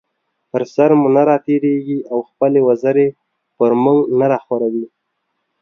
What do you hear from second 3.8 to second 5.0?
مونږ نه راخوروي